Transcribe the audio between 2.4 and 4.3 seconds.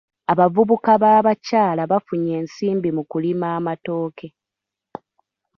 ensimbi mu kulima amatooke.